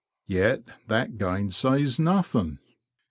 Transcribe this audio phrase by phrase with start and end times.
[0.25, 2.57] Yet that gainsays nothing.